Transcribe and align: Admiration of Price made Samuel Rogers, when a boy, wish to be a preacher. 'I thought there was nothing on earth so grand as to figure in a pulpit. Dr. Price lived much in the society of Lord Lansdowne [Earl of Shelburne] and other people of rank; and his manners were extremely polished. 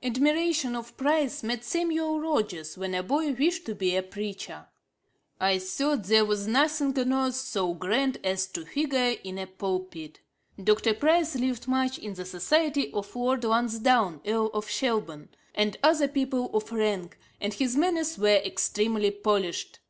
Admiration 0.00 0.76
of 0.76 0.96
Price 0.96 1.42
made 1.42 1.64
Samuel 1.64 2.20
Rogers, 2.20 2.78
when 2.78 2.94
a 2.94 3.02
boy, 3.02 3.32
wish 3.32 3.64
to 3.64 3.74
be 3.74 3.96
a 3.96 4.02
preacher. 4.04 4.68
'I 5.40 5.58
thought 5.58 6.04
there 6.04 6.24
was 6.24 6.46
nothing 6.46 6.96
on 6.96 7.12
earth 7.12 7.34
so 7.34 7.74
grand 7.74 8.20
as 8.22 8.46
to 8.46 8.64
figure 8.64 9.16
in 9.24 9.38
a 9.38 9.48
pulpit. 9.48 10.20
Dr. 10.62 10.94
Price 10.94 11.34
lived 11.34 11.66
much 11.66 11.98
in 11.98 12.14
the 12.14 12.24
society 12.24 12.92
of 12.92 13.16
Lord 13.16 13.42
Lansdowne 13.42 14.20
[Earl 14.24 14.52
of 14.54 14.70
Shelburne] 14.70 15.30
and 15.52 15.76
other 15.82 16.06
people 16.06 16.54
of 16.56 16.70
rank; 16.70 17.18
and 17.40 17.52
his 17.52 17.76
manners 17.76 18.16
were 18.16 18.28
extremely 18.36 19.10
polished. 19.10 19.80